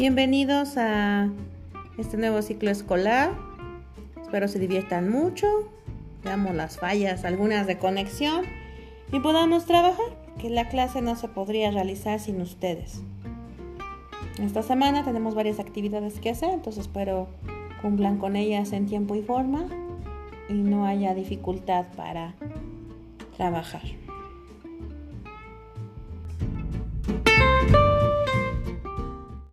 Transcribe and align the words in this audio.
Bienvenidos 0.00 0.78
a 0.78 1.28
este 1.98 2.16
nuevo 2.16 2.40
ciclo 2.40 2.70
escolar. 2.70 3.32
Espero 4.22 4.48
se 4.48 4.58
diviertan 4.58 5.10
mucho, 5.10 5.46
veamos 6.24 6.54
las 6.54 6.78
fallas, 6.78 7.26
algunas 7.26 7.66
de 7.66 7.76
conexión 7.76 8.46
y 9.12 9.20
podamos 9.20 9.66
trabajar, 9.66 10.06
que 10.38 10.48
la 10.48 10.70
clase 10.70 11.02
no 11.02 11.16
se 11.16 11.28
podría 11.28 11.70
realizar 11.70 12.18
sin 12.18 12.40
ustedes. 12.40 13.02
Esta 14.42 14.62
semana 14.62 15.04
tenemos 15.04 15.34
varias 15.34 15.60
actividades 15.60 16.18
que 16.18 16.30
hacer, 16.30 16.48
entonces 16.48 16.86
espero 16.86 17.28
cumplan 17.82 18.16
con 18.16 18.36
ellas 18.36 18.72
en 18.72 18.86
tiempo 18.86 19.16
y 19.16 19.20
forma 19.20 19.66
y 20.48 20.54
no 20.54 20.86
haya 20.86 21.12
dificultad 21.12 21.84
para 21.94 22.36
trabajar. 23.36 23.82